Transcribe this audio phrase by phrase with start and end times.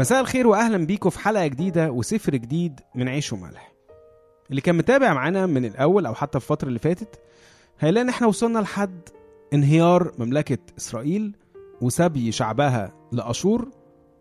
[0.00, 3.72] مساء الخير واهلا بيكم في حلقة جديدة وسفر جديد من عيش وملح.
[4.50, 7.20] اللي كان متابع معانا من الأول أو حتى في الفترة اللي فاتت
[7.80, 9.00] هيلاقي إن إحنا وصلنا لحد
[9.54, 11.36] انهيار مملكة إسرائيل
[11.80, 13.68] وسبي شعبها لأشور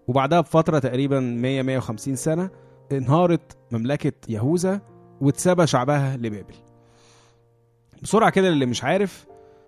[0.07, 2.49] وبعدها بفترة تقريبا 100 150 سنة
[2.91, 4.81] انهارت مملكة يهوذا
[5.21, 6.55] واتسبى شعبها لبابل.
[8.01, 9.25] بسرعة كده اللي مش عارف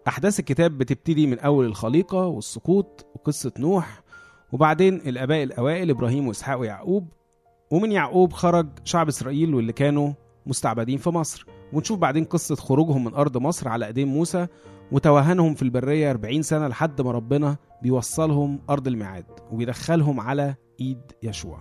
[0.07, 4.00] أحداث الكتاب بتبتدي من أول الخليقة والسقوط وقصة نوح
[4.51, 7.07] وبعدين الآباء الأوائل إبراهيم وإسحاق ويعقوب
[7.71, 10.13] ومن يعقوب خرج شعب إسرائيل واللي كانوا
[10.45, 11.45] مستعبدين في مصر.
[11.73, 14.47] ونشوف بعدين قصة خروجهم من أرض مصر على ايدين موسى
[14.91, 21.59] وتوهانهم في البرية 40 سنة لحد ما ربنا بيوصلهم أرض الميعاد وبيدخلهم على إيد يشوع.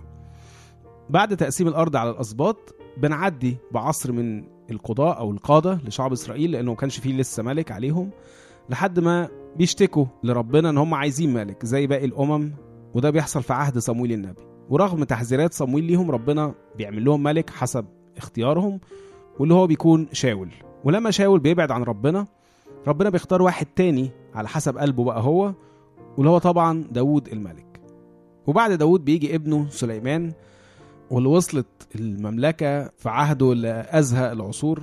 [1.09, 6.77] بعد تقسيم الأرض على الأسباط بنعدي بعصر من القضاء أو القادة لشعب إسرائيل لأنه ما
[6.77, 8.09] كانش فيه لسه ملك عليهم
[8.69, 12.51] لحد ما بيشتكوا لربنا إن هم عايزين ملك زي باقي الأمم
[12.93, 14.41] وده بيحصل في عهد صمويل النبي.
[14.69, 17.85] ورغم تحذيرات صمويل ليهم ربنا بيعمل لهم ملك حسب
[18.17, 18.79] اختيارهم
[19.39, 20.49] واللي هو بيكون شاول.
[20.83, 22.27] ولما شاول بيبعد عن ربنا
[22.87, 25.53] ربنا بيختار واحد تاني على حسب قلبه بقى هو
[26.17, 27.81] واللي هو طبعا داود الملك.
[28.47, 30.33] وبعد داود بيجي ابنه سليمان
[31.11, 34.81] واللي وصلت المملكة في عهده لأزهى العصور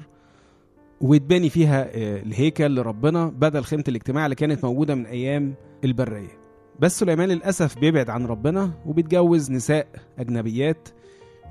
[1.00, 6.47] ويتبني فيها آه، الهيكل لربنا بدل خيمة الاجتماع اللي كانت موجودة من أيام البرية.
[6.80, 9.86] بس سليمان للأسف بيبعد عن ربنا وبيتجوز نساء
[10.18, 10.88] أجنبيات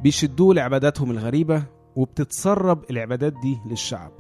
[0.04, 1.64] بيشدوه لعباداتهم الغريبة
[1.96, 4.12] وبتتسرب العبادات دي للشعب.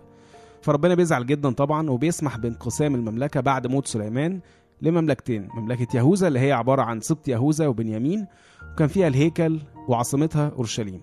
[0.62, 4.40] فربنا بيزعل جدا طبعا وبيسمح بانقسام المملكة بعد موت سليمان
[4.82, 8.28] لمملكتين مملكة يهوذا اللي هي عبارة عن سبط يهوذا وبنيامين
[8.74, 11.02] وكان فيها الهيكل وعاصمتها أورشليم.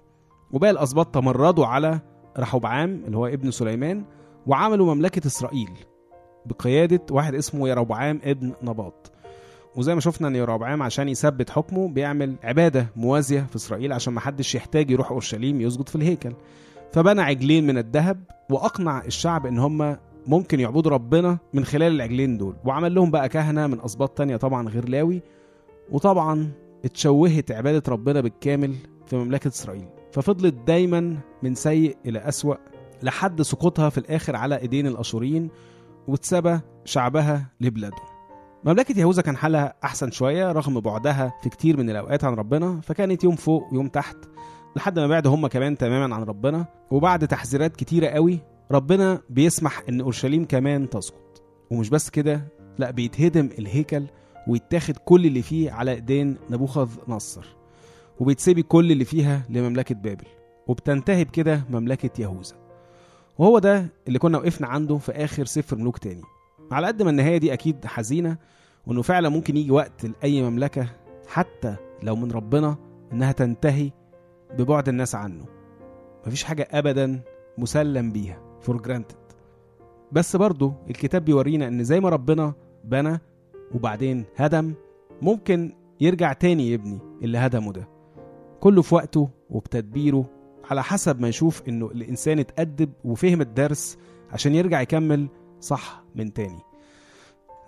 [0.52, 2.00] وباقي الأسباط تمردوا على
[2.38, 4.05] رحبعام اللي هو ابن سليمان
[4.47, 5.70] وعملوا مملكة إسرائيل
[6.47, 9.12] بقيادة واحد اسمه يربعام ابن نباط.
[9.77, 14.21] وزي ما شفنا ان يربعام عشان يثبت حكمه بيعمل عبادة موازية في إسرائيل عشان ما
[14.21, 16.32] حدش يحتاج يروح أورشليم يسجد في الهيكل.
[16.93, 22.54] فبنى عجلين من الذهب وأقنع الشعب إن هم ممكن يعبدوا ربنا من خلال العجلين دول.
[22.65, 25.22] وعمل لهم بقى كهنة من أسباط تانية طبعا غير لاوي.
[25.91, 26.53] وطبعا
[26.84, 28.75] اتشوهت عبادة ربنا بالكامل
[29.06, 29.87] في مملكة إسرائيل.
[30.12, 32.54] ففضلت دايما من سيء إلى أسوأ
[33.03, 35.49] لحد سقوطها في الآخر على إيدين الاشوريين
[36.09, 38.13] واتسبى شعبها لبلادهم.
[38.64, 43.25] مملكة يهوذا كان حالها أحسن شوية رغم بعدها في كتير من الأوقات عن ربنا فكانت
[43.25, 44.16] يوم فوق ويوم تحت
[44.76, 46.66] لحد ما بعد هم كمان تماما عن ربنا.
[46.91, 51.42] وبعد تحذيرات كتيرة قوي ربنا بيسمح إن أورشليم كمان تسقط.
[51.70, 52.42] ومش بس كده
[52.78, 54.04] لأ بيتهدم الهيكل
[54.48, 57.56] ويتاخد كل اللي فيه على إيدين نبوخذ نصر
[58.20, 60.26] وبيتسيبي كل اللي فيها لمملكة بابل.
[60.66, 62.54] وبتنتهي بكده مملكة يهوذا
[63.38, 66.22] وهو ده اللي كنا وقفنا عنده في آخر سفر ملوك تاني.
[66.70, 68.36] على قد ما النهايه دي أكيد حزينة
[68.86, 70.88] وإنه فعلا ممكن يجي وقت لأي مملكة
[71.28, 72.76] حتى لو من ربنا
[73.12, 73.91] إنها تنتهي
[74.58, 75.44] ببعد الناس عنه.
[76.26, 77.20] مفيش حاجة ابدا
[77.58, 79.16] مسلم بيها for granted
[80.12, 82.54] بس برضه الكتاب بيورينا إن زي ما ربنا
[82.84, 83.19] بنى
[83.75, 84.75] وبعدين هدم
[85.22, 87.88] ممكن يرجع تاني يبني اللي هدمه ده.
[88.60, 90.25] كله في وقته وبتدبيره
[90.70, 93.98] على حسب ما يشوف إنه الإنسان اتأدب وفهم الدرس
[94.32, 95.28] عشان يرجع يكمل
[95.64, 96.60] صح من تاني.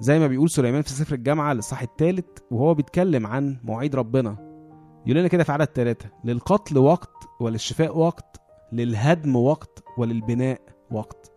[0.01, 4.37] زي ما بيقول سليمان في سفر الجامعة الإصحاح الثالث وهو بيتكلم عن مواعيد ربنا.
[5.07, 8.41] يقول لنا كده في عدد ثلاثة للقتل وقت وللشفاء وقت
[8.73, 11.33] للهدم وقت وللبناء وقت.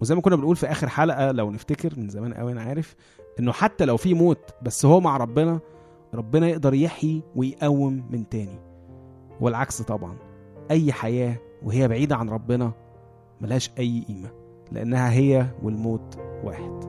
[0.00, 2.96] وزي ما كنا بنقول في آخر حلقة لو نفتكر من زمان قوي أنا عارف
[3.38, 5.60] إنه حتى لو في موت بس هو مع ربنا
[6.14, 8.60] ربنا يقدر يحيي ويقوم من تاني.
[9.40, 10.16] والعكس طبعا.
[10.70, 12.72] أي حياة وهي بعيدة عن ربنا
[13.40, 14.45] ملهاش أي قيمة.
[14.72, 16.86] لأنها هي والموت واحد.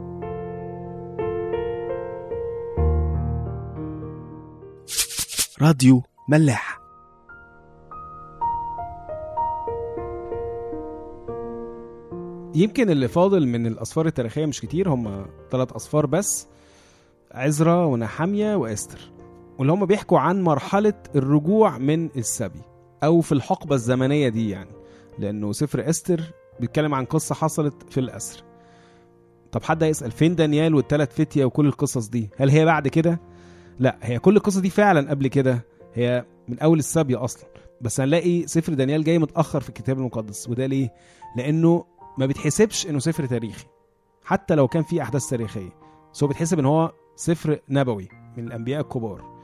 [5.62, 6.80] راديو ملاح.
[12.56, 16.48] يمكن اللي فاضل من الأسفار التاريخية مش كتير هم ثلاث أسفار بس
[17.32, 19.12] عزرا ونحامية وإستر
[19.60, 22.62] واللي هم بيحكوا عن مرحلة الرجوع من السبي
[23.04, 24.70] أو في الحقبة الزمنية دي يعني
[25.20, 26.22] لأنه سفر إستر
[26.60, 28.44] بيتكلم عن قصة حصلت في الأسر.
[29.52, 33.20] طب حد هيسأل فين دانيال والتلات فتية وكل القصص دي؟ هل هي بعد كده؟
[33.80, 35.66] لا هي كل القصص دي فعلا قبل كده.
[35.94, 37.50] هي من أول السبي أصلا.
[37.82, 40.94] بس هنلاقي سفر دانيال جاي متأخر في الكتاب المقدس وده ليه؟
[41.38, 41.86] لأنه
[42.18, 43.66] ما بيتحسبش إنه سفر تاريخي.
[44.24, 45.70] حتى لو كان فيه أحداث تاريخية
[46.14, 48.08] بس هو بيتحسب إن هو سفر نبوي
[48.38, 49.38] من الأنبياء الكبار.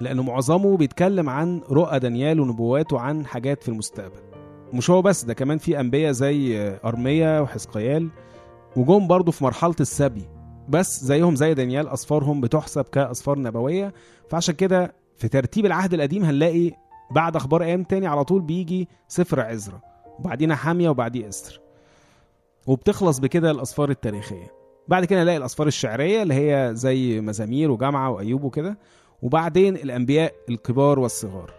[0.00, 4.25] لأنه معظمه بيتكلم عن رؤى دانيال ونبواته عن حاجات في المستقبل.
[4.72, 8.08] مش هو بس ده كمان في أنبياء زي أرميا وحزقيال
[8.76, 10.28] وجم برضه في مرحلة السبي
[10.68, 13.92] بس زيهم زي دانيال أسفارهم بتحسب كأسفار نبوية.
[14.30, 16.72] فعشان كده في ترتيب العهد القديم هنلاقي
[17.10, 19.80] بعد أخبار أيام تاني على طول بيجي سفر عزرا
[20.18, 21.60] وبعدين حامية وبعديه إستر.
[22.66, 24.52] وبتخلص بكده الاسفار التاريخية.
[24.88, 28.78] بعد كده نلاقي الاسفار الشعرية اللي هي زي مزامير وجامعه وأيوب وكده
[29.22, 31.52] وبعدين الأنبياء الكبار والصغار.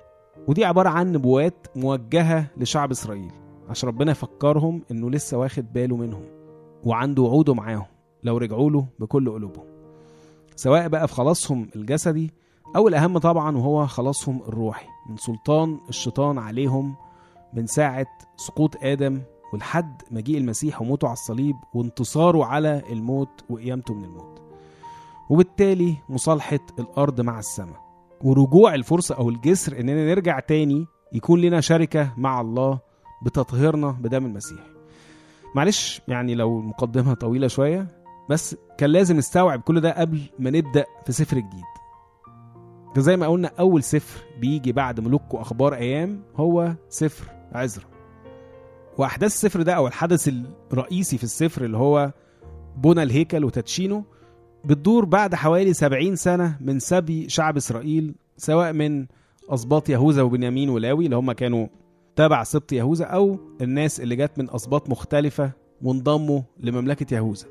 [0.48, 3.31] ودي عبارة عن نبوات موجهة لشعب إسرائيل
[3.69, 6.24] عشان ربنا يفكرهم إنه لسه واخد باله منهم
[6.84, 7.86] وعنده وعوده معاهم
[8.24, 9.66] لو رجعوا له بكل قلوبهم
[10.56, 12.31] سواء بقى في خلاصهم الجسدي
[12.75, 16.95] أو الأهم طبعا وهو خلاصهم الروحي من سلطان الشيطان عليهم
[17.54, 18.07] من ساعة
[18.38, 19.22] سقوط آدم
[19.54, 24.42] ولحد مجيء المسيح وموته على الصليب وانتصاره على الموت وقيامته من الموت
[25.30, 27.87] وبالتالي مصالحة الأرض مع السماء.
[28.22, 32.80] ورجوع الفرصة أو الجسر إننا نرجع تاني يكون لنا شركة مع الله
[33.25, 34.60] بتطهيرنا بدم المسيح.
[35.56, 37.88] معلش يعني لو المقدمة طويلة شوية
[38.30, 41.64] بس كان لازم نستوعب كل ده قبل ما نبدأ في سفر جديد
[42.96, 47.86] ده زي ما قلنا أول سفر بيجي بعد ملوك وأخبار أيام هو سفر عزرا.
[48.98, 50.30] وأحداث السفر ده أو الحدث
[50.74, 52.12] الرئيسي في السفر اللي هو
[52.78, 54.04] بنى الهيكل وتدشينه
[54.68, 59.06] بتدور بعد حوالي 70 سنة من سبي شعب إسرائيل سواء من
[59.50, 61.68] أسباط يهوذا وبنيامين ولاوي اللي هم كانوا
[62.16, 67.46] تبع سبط يهوذا أو الناس اللي جت من أسباط مختلفة وانضموا لمملكة يهوذا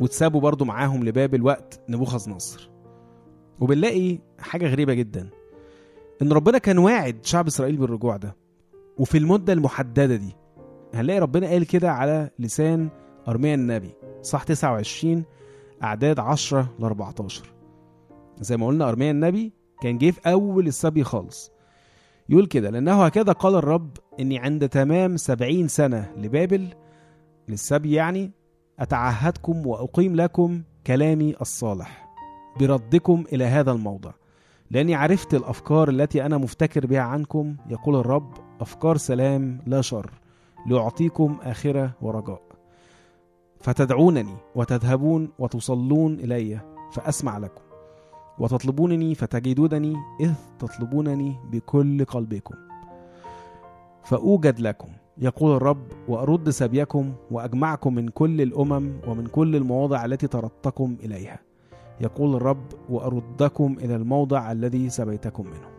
[0.00, 2.70] واتسابوا برضو معاهم لبابل وقت نبوخذ نصر
[3.60, 5.28] وبنلاقي حاجة غريبة جدا
[6.22, 8.36] إن ربنا كان واعد شعب إسرائيل بالرجوع ده
[8.98, 10.36] وفي المدة المحددة دي
[10.94, 12.88] هنلاقي ربنا قال كده على لسان
[13.28, 13.90] أرميا النبي
[14.22, 15.24] صح 29
[15.82, 17.44] أعداد 10 ل 14
[18.40, 21.52] زي ما قلنا أرميا النبي كان جه في أول السبي خالص.
[22.28, 23.90] يقول كده لأنه هكذا قال الرب
[24.20, 26.68] إني عند تمام سبعين سنة لبابل
[27.48, 28.30] للسبي يعني
[28.78, 32.08] أتعهدكم وأقيم لكم كلامي الصالح
[32.60, 34.10] بردكم إلى هذا الموضع.
[34.70, 40.10] لأني عرفت الأفكار التي أنا مفتكر بها عنكم يقول الرب أفكار سلام لا شر
[40.66, 42.49] لأعطيكم آخرة ورجاء.
[43.60, 46.60] فتدعونني وتذهبون وتصلون إلي
[46.92, 47.62] فأسمع لكم.
[48.38, 52.54] وتطلبونني فتجدونني إذ تطلبونني بكل قلبكم.
[54.02, 60.96] فأوجد لكم يقول الرب وأرد سبيكم وأجمعكم من كل الأمم ومن كل المواضع التي طردتكم
[61.04, 61.38] إليها.
[62.00, 65.70] يقول الرب وأردكم إلى الموضع الذي سبيتكم منه.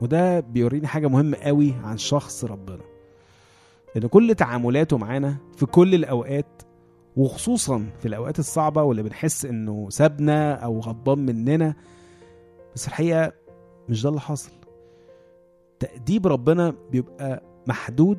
[0.00, 2.82] وده بيوريني حاجة مهمة قوي عن شخص ربنا.
[3.96, 6.62] إن كل تعاملاته معانا في كل الأوقات
[7.18, 11.74] وخصوصا في الأوقات الصعبة واللي بنحس إنه سابنا أو غضبان مننا.
[12.74, 13.32] بس الحقيقة
[13.88, 14.50] مش ده اللي حاصل.
[15.80, 18.18] تأديب ربنا بيبقى محدود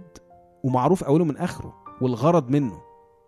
[0.63, 2.81] ومعروف أوله من آخره والغرض منه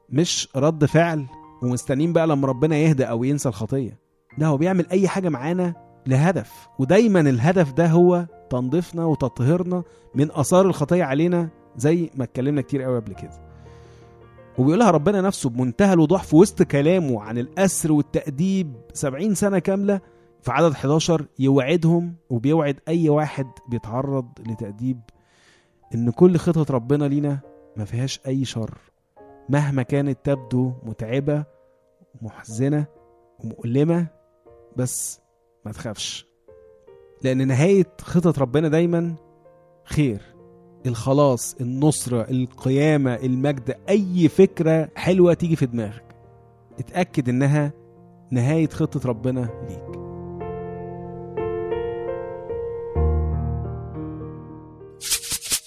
[0.09, 1.25] مش رد فعل.
[1.63, 4.00] ومستنيين بقى لما ربنا يهدى أو ينسى الخطية.
[4.38, 5.73] لا هو بيعمل أي حاجة معانا
[6.07, 6.68] لهدف.
[6.79, 9.83] ودايما الهدف ده هو تنظيفنا وتطهيرنا
[10.15, 13.50] من آثار الخطية علينا زي ما اتكلمنا كتير قوي قبل كده.
[14.57, 20.01] وبيقولها ربنا نفسه بمنتهى الوضوح في وسط كلامه عن الأسر والتأديب 70 سنة كاملة
[20.42, 25.00] في عدد 11 يوعدهم وبيوعد أي واحد بيتعرض لتأديب
[25.95, 27.39] إن كل خطط ربنا لينا
[27.77, 28.77] ما فيهاش أي شر.
[29.50, 31.44] مهما كانت تبدو متعبة
[32.21, 32.85] ومحزنة
[33.40, 34.07] ومؤلمة
[34.78, 35.19] بس
[35.66, 36.26] ما تخافش
[37.23, 39.16] لأن نهاية خطط ربنا دايما
[39.83, 40.21] خير.
[40.85, 46.04] الخلاص النصرة القيامة المجد أي فكرة حلوة تيجي في دماغك
[46.80, 47.71] اتأكد إنها
[48.31, 50.02] نهاية خطة ربنا ليك.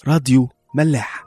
[0.08, 1.24] راديو ملاح.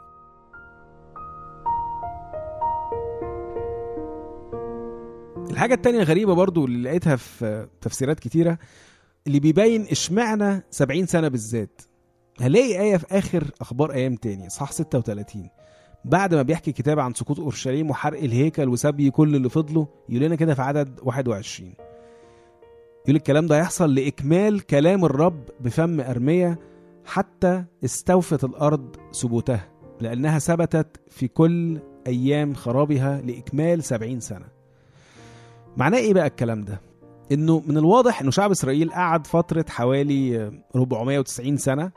[5.51, 8.57] الحاجة التانية غريبة برضو اللي لقيتها في تفسيرات كتيرة
[9.27, 11.81] اللي بيبين إشمعنى 70 سنة بالذات.
[12.41, 15.49] هلاقي آية في آخر أخبار أيام تاني صح 36
[16.05, 20.35] بعد ما بيحكي الكتاب عن سقوط أورشليم وحرق الهيكل وسبي كل اللي فضلوا يقول لنا
[20.35, 21.73] كده في عدد 21
[23.05, 26.59] يقول الكلام ده يحصل لإكمال كلام الرب بفم أرمية
[27.05, 29.67] حتى استوفت الأرض ثبوتها
[30.01, 34.45] لأنها ثبتت في كل أيام خرابها لإكمال سبعين سنة.
[35.77, 36.81] معناه إيه بقى الكلام ده؟
[37.31, 41.91] إنه من الواضح إنه شعب إسرائيل قعد فترة حوالي 490 سنة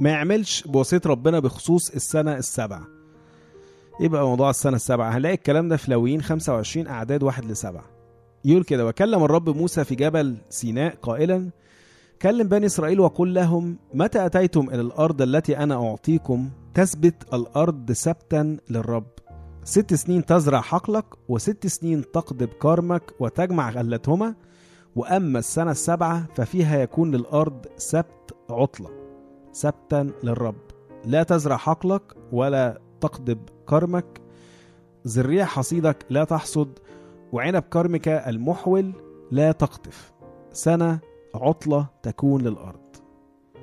[0.00, 2.86] ما يعملش بوصية ربنا بخصوص السنة السبعة
[4.00, 7.84] إيه بقى موضوع السنة السبعة هنلاقي الكلام ده في لاويين 25 أعداد واحد لسبعة.
[8.44, 11.50] يقول كده وكلم الرب موسى في جبل سيناء قائلا
[12.22, 18.56] كلم بني إسرائيل وقل لهم متى أتيتم إلى الأرض التي أنا أعطيكم؟ تثبت الأرض سبتا
[18.70, 19.06] للرب.
[19.64, 24.34] ست سنين تزرع حقلك وست سنين تقضب كرمك وتجمع غلتهما
[24.96, 28.99] وأما السنة السابعة ففيها يكون للأرض سبت عطلة.
[29.52, 30.60] سبتا للرب.
[31.04, 32.02] لا تزرع حقلك
[32.32, 34.20] ولا تقضب كرمك.
[35.04, 36.78] زريع حصيدك لا تحصد
[37.32, 38.92] وعنب كرمك المحول
[39.30, 40.12] لا تقطف.
[40.52, 40.98] سنة
[41.34, 42.80] عطلة تكون للأرض.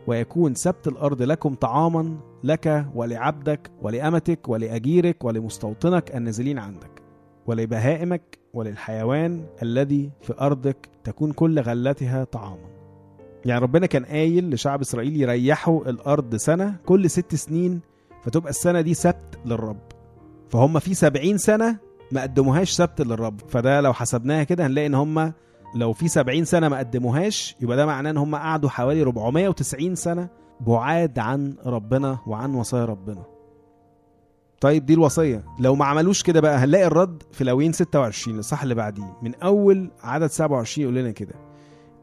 [0.07, 7.01] ويكون سبت الأرض لكم طعاما لك ولعبدك ولأمتك ولأجيرك ولمستوطنك النازلين عندك.
[7.45, 12.76] ولبهائمك وللحيوان الذي في أرضك تكون كل غلتها طعاما.
[13.47, 17.81] يعني ربنا كان قايل لشعب إسرائيل يريحوا الأرض سنة كل ست سنين
[18.23, 19.79] فتبقى السنة دي سبت للرب.
[20.49, 21.77] فهم في سبعين سنة
[22.11, 23.39] ما قدموهاش سبت للرب.
[23.49, 25.33] فده لو حسبناها كده هنلاقي إن هم
[25.75, 30.29] لو في 70 سنة ما قدموهاش يبقى ده معناه إن هم قعدوا حوالي 490 سنة
[30.59, 33.23] بعاد عن ربنا وعن وصايا ربنا.
[34.61, 35.43] طيب دي الوصية.
[35.59, 39.17] لو ما عملوش كده بقى هنلاقي الرد في لوين 26 الصح اللي بعديه.
[39.21, 41.33] من أول عدد 27 يقول لنا كده.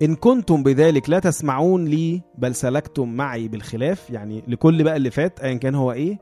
[0.03, 5.41] إن كنتم بذلك لا تسمعون لي بل سلكتم معي بالخلاف يعني لكل بقى اللي فات
[5.41, 6.19] أيا كان هو إيه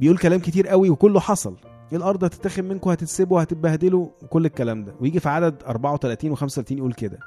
[0.00, 1.56] بيقول كلام كتير قوي وكله حصل.
[1.92, 4.94] الأرض هتتاخد منكم هتتسبوا هتتبهدلوا وكل الكلام ده.
[5.00, 7.18] ويجي في عدد 34 و35 يقول كده.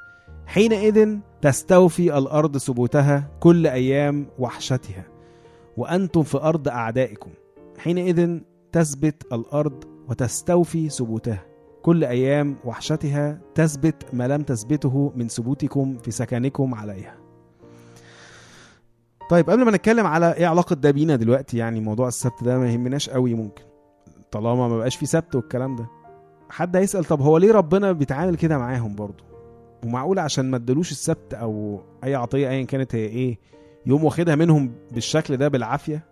[0.46, 5.04] حينئذ تستوفي الأرض ثبوتها كل أيام وحشتها
[5.78, 7.30] وأنتم في أرض أعدائكم.
[7.78, 8.40] حينئذ
[8.72, 11.46] تثبت الأرض وتستوفي ثبوتها.
[11.84, 17.16] كل أيام وحشتها تثبت ما لم تثبته من ثبوتكم في سكنكم عليها.
[19.30, 22.72] طيب قبل ما نتكلم على إيه علاقة ده بينا دلوقتي يعني موضوع السبت ده ما
[22.72, 23.64] يهمناش قوي ممكن
[24.32, 25.86] طالما ما بقاش في سبت والكلام ده.
[26.50, 29.24] حد هيسأل طب هو ليه ربنا بيتعامل كده معاهم برضه؟
[29.86, 33.40] ومعقول عشان ما ادلوش السبت أو أي عطية ايا كانت هي إيه
[33.86, 36.04] يوم واخدها منهم بالشكل ده بالعافية؟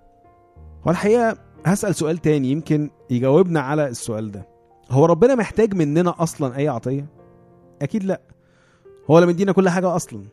[0.88, 4.51] هو الحقيقة هسأل سؤال تاني يمكن يجاوبنا على السؤال ده.
[4.92, 7.06] هو ربنا محتاج مننا أصلا أي عطية؟
[7.82, 8.22] أكيد لأ.
[9.10, 10.24] هو اللي مدينا كل حاجة أصلا.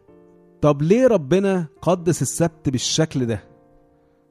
[0.62, 3.40] طب ليه ربنا قدس السبت بالشكل ده؟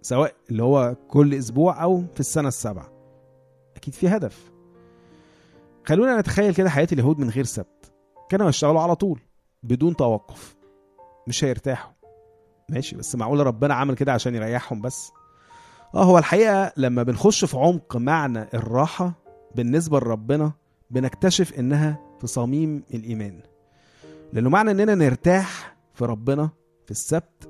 [0.02, 2.92] سواء اللي هو كل أسبوع أو في السنة السابعة.
[3.76, 4.52] أكيد في هدف.
[5.86, 7.94] خلونا نتخيل كده حياة اليهود من غير سبت.
[8.30, 9.20] كانوا يشتغلوا على طول
[9.64, 10.56] بدون توقف.
[11.28, 11.92] مش هيرتاحوا.
[12.70, 15.12] ماشي بس معقول ربنا عمل كده عشان يريحهم بس؟
[15.96, 20.52] آه هو الحقيقة لما بنخش في عمق معنى الراحة بالنسبة لربنا
[20.92, 23.42] بنكتشف إنها في صميم الإيمان.
[24.34, 26.50] لأنه معنى إننا نرتاح في ربنا
[26.86, 27.50] في السبت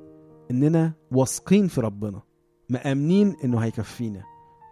[0.51, 2.21] إننا واثقين في ربنا
[2.69, 4.23] مأمنين إنه هيكفينا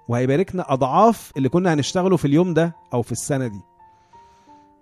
[0.07, 3.61] وهيباركنا أضعاف اللي كنا هنشتغله في اليوم ده أو في السنة دي.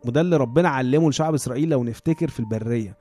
[0.05, 2.97] وده اللي ربنا علمه لشعب إسرائيل لو نفتكر في البرية.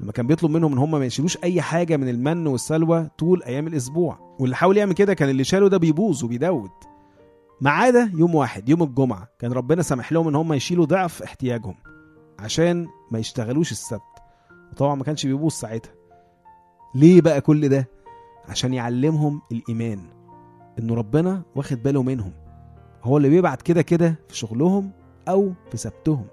[0.00, 3.66] لما كان بيطلب منهم إن هم ما يشيلوش أي حاجة من المن والسلوى طول أيام
[3.66, 4.36] الأسبوع.
[4.38, 6.70] واللي حاول يعمل كده كان اللي شاله ده بيبوظ وبيدود.
[7.62, 11.74] ما عدا يوم واحد يوم الجمعة كان ربنا سامح لهم إن هم يشيلوا ضعف احتياجهم
[12.38, 14.02] عشان ما يشتغلوش السبت.
[14.72, 15.92] وطبعا ما كانش بيبوظ ساعتها.
[16.94, 17.88] ليه بقى كل ده؟
[18.48, 20.00] عشان يعلمهم الإيمان
[20.78, 22.32] انه ربنا واخد باله منهم.
[23.02, 24.90] هو اللي بيبعت كده كده في شغلهم
[25.28, 26.26] أو في سبتهم.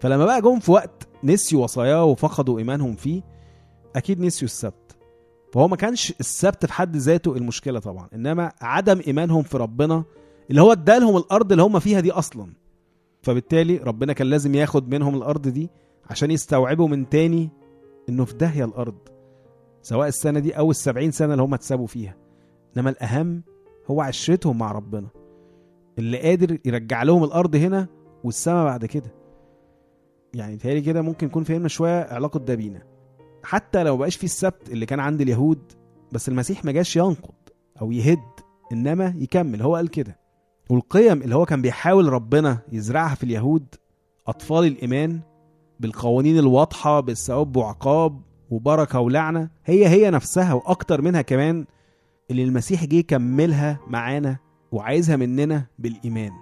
[0.00, 3.22] فلما بقى جم في وقت نسيوا وصاياه وفقدوا إيمانهم فيه
[3.96, 4.96] أكيد نسيوا السبت.
[5.52, 10.04] فهو ما كانش السبت في حد ذاته المشكلة طبعا إنما عدم إيمانهم في ربنا
[10.50, 12.52] اللي هو ادالهم الأرض اللي هم فيها دي أصلا.
[13.22, 15.70] فبالتالي ربنا كان لازم ياخد منهم الأرض دي
[16.10, 17.50] عشان يستوعبوا من تاني
[18.08, 18.98] إنه في داهية الأرض
[19.82, 22.16] سواء السنة دي أو السبعين سنة اللي هم اتسابوا فيها.
[22.76, 23.42] إنما الأهم
[23.86, 25.08] هو عشرتهم مع ربنا.
[25.98, 27.88] اللي قادر يرجع لهم الأرض هنا
[28.24, 29.14] والسما بعد كده.
[30.34, 32.82] يعني تهيألي كده ممكن يكون فهمنا شوية علاقة ده بينا.
[33.42, 35.72] حتى لو بقاش في السبت اللي كان عند اليهود
[36.12, 37.34] بس المسيح ما جاش ينقض
[37.80, 38.18] أو يهد
[38.72, 39.62] إنما يكمل.
[39.62, 40.18] هو قال كده.
[40.68, 43.64] والقيم اللي هو كان بيحاول ربنا يزرعها في اليهود
[44.26, 45.20] أطفال الإيمان
[45.80, 48.20] بالقوانين الواضحة بالثواب وعقاب
[48.50, 51.64] وبركة ولعنة هي هي نفسها وأكتر منها كمان
[52.30, 54.36] اللي المسيح جه يكملها معانا
[54.72, 56.32] وعايزها مننا بالإيمان.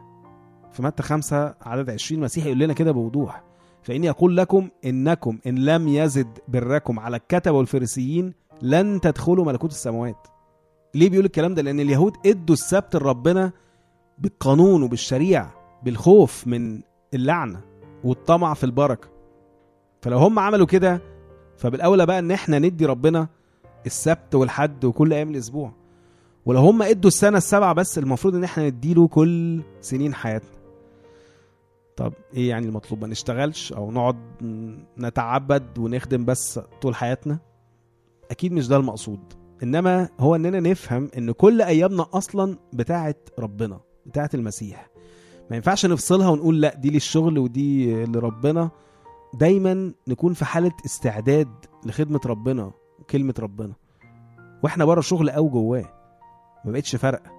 [0.73, 3.43] في متى خمسة عدد 20 المسيح يقول لنا كده بوضوح
[3.83, 10.27] فإني أقول لكم إنكم إن لم يزد بركم على الكتبة والفريسيين لن تدخلوا ملكوت السماوات.
[10.95, 13.53] ليه بيقول الكلام ده؟ لأن اليهود إدوا السبت لربنا
[14.19, 16.81] بالقانون وبالشريعة بالخوف من
[17.15, 17.61] اللعنة
[18.05, 19.09] والطمع في البركة.
[20.03, 21.01] فلو هم عملوا كده
[21.57, 23.29] فبالأولى بقى إن إحنا ندي ربنا
[23.87, 25.73] السبت والحد وكل أيام الأسبوع.
[26.47, 30.51] ولو هم إدوا السنة السبعة بس المفروض إن إحنا نديله كل سنين حياتنا.
[31.97, 34.17] طب إيه يعني المطلوب؟ ما نشتغلش أو نقعد
[34.99, 37.39] نتعبد ونخدم بس طول حياتنا؟
[38.31, 39.21] أكيد مش ده المقصود.
[39.63, 43.81] إنما هو إننا نفهم إن كل أيامنا أصلا بتاعه ربنا.
[44.07, 44.89] بتاعه المسيح.
[45.51, 48.71] ما ينفعش نفصلها ونقول لا دي للشغل ودي لربنا.
[49.35, 51.49] دايما نكون في حالة استعداد
[51.87, 53.73] لخدمة ربنا وكلمة ربنا.
[54.63, 55.93] وإحنا بره الشغل أو جواه.
[56.65, 57.31] ما بقتش فارقة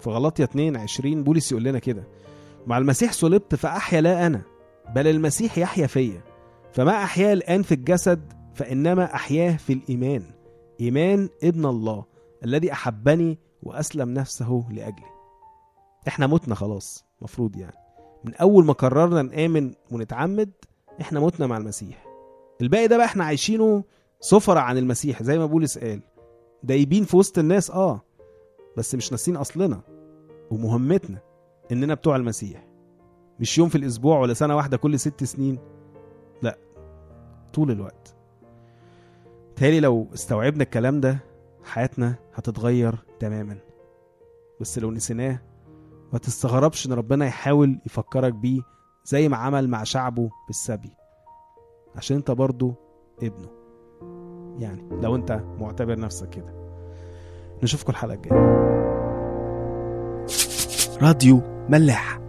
[0.00, 2.04] في غلطية 2 20 بولس يقول لنا كده.
[2.66, 4.42] مع المسيح صلبت فأحيا لا أنا
[4.94, 6.20] بل المسيح يحيا فيا.
[6.72, 10.22] فما أحياه الآن في الجسد فإنما أحياه في الإيمان.
[10.80, 12.04] إيمان ابن الله
[12.44, 15.15] الذي أحبني وأسلم نفسه لأجلي.
[16.08, 17.76] إحنا متنا خلاص مفروض يعني.
[18.24, 20.50] من أول ما قررنا نآمن ونتعمد
[21.00, 22.06] إحنا متنا مع المسيح.
[22.60, 23.84] الباقي ده بقى إحنا عايشينه
[24.20, 26.00] سفرة عن المسيح زي ما بولس قال.
[26.62, 28.00] دايبين في وسط الناس آه.
[28.76, 29.80] بس مش ناسين أصلنا
[30.50, 31.18] ومهمتنا
[31.72, 32.66] إننا بتوع المسيح.
[33.40, 35.58] مش يوم في الأسبوع ولا سنة واحدة كل ست سنين.
[36.42, 36.58] لا
[37.54, 38.14] طول الوقت.
[39.56, 41.18] تالي لو استوعبنا الكلام ده
[41.64, 43.58] حياتنا هتتغير تماما.
[44.60, 45.38] بس لو نسيناه
[46.18, 48.60] تستغربش إن ربنا يحاول يفكرك بيه
[49.04, 50.92] زي ما عمل مع شعبه بالسبي.
[51.96, 52.74] عشان أنت برضو
[53.22, 53.48] ابنه.
[54.58, 56.54] يعني لو أنت معتبر نفسك كده.
[57.62, 58.56] نشوفكم الحلقة الجاية.
[61.02, 62.25] راديو ملاح